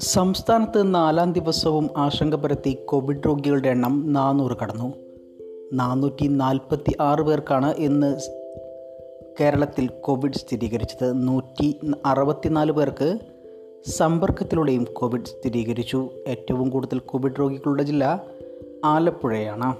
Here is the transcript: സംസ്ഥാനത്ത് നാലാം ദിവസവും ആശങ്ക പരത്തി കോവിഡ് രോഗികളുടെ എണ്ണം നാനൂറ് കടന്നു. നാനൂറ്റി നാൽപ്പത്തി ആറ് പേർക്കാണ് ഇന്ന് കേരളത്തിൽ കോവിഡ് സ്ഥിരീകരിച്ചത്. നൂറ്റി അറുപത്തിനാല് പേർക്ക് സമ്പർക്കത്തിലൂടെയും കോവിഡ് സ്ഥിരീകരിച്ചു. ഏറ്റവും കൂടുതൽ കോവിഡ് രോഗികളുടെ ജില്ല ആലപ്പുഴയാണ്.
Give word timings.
സംസ്ഥാനത്ത് 0.00 0.94
നാലാം 0.94 1.32
ദിവസവും 1.32 1.90
ആശങ്ക 1.96 2.34
പരത്തി 2.34 2.78
കോവിഡ് 2.84 3.26
രോഗികളുടെ 3.26 3.68
എണ്ണം 3.68 4.12
നാനൂറ് 4.12 4.56
കടന്നു. 4.62 4.92
നാനൂറ്റി 5.72 6.26
നാൽപ്പത്തി 6.26 6.96
ആറ് 7.00 7.22
പേർക്കാണ് 7.22 7.74
ഇന്ന് 7.74 8.20
കേരളത്തിൽ 9.40 9.88
കോവിഡ് 9.88 10.32
സ്ഥിരീകരിച്ചത്. 10.32 11.28
നൂറ്റി 11.28 11.80
അറുപത്തിനാല് 12.06 12.72
പേർക്ക് 12.72 13.18
സമ്പർക്കത്തിലൂടെയും 13.86 14.84
കോവിഡ് 14.84 15.24
സ്ഥിരീകരിച്ചു. 15.24 16.10
ഏറ്റവും 16.28 16.70
കൂടുതൽ 16.70 16.98
കോവിഡ് 16.98 17.40
രോഗികളുടെ 17.40 17.82
ജില്ല 17.82 18.22
ആലപ്പുഴയാണ്. 18.84 19.76